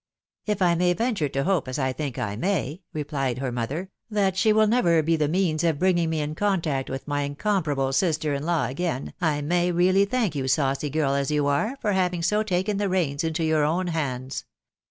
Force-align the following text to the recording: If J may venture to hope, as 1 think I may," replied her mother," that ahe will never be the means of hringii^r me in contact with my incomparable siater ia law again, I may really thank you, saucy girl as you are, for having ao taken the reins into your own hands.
If 0.47 0.57
J 0.57 0.73
may 0.73 0.93
venture 0.93 1.29
to 1.29 1.43
hope, 1.43 1.67
as 1.67 1.77
1 1.77 1.93
think 1.93 2.17
I 2.17 2.35
may," 2.35 2.81
replied 2.91 3.37
her 3.37 3.51
mother," 3.51 3.91
that 4.09 4.33
ahe 4.33 4.51
will 4.51 4.65
never 4.65 5.03
be 5.03 5.15
the 5.15 5.27
means 5.27 5.63
of 5.63 5.77
hringii^r 5.77 6.07
me 6.09 6.21
in 6.21 6.33
contact 6.33 6.89
with 6.89 7.07
my 7.07 7.21
incomparable 7.21 7.89
siater 7.89 8.33
ia 8.33 8.39
law 8.39 8.65
again, 8.65 9.13
I 9.21 9.41
may 9.41 9.71
really 9.71 10.05
thank 10.05 10.33
you, 10.33 10.47
saucy 10.47 10.89
girl 10.89 11.13
as 11.13 11.29
you 11.29 11.45
are, 11.45 11.75
for 11.81 11.91
having 11.91 12.23
ao 12.31 12.41
taken 12.41 12.77
the 12.77 12.89
reins 12.89 13.23
into 13.23 13.43
your 13.43 13.63
own 13.63 13.85
hands. 13.89 14.45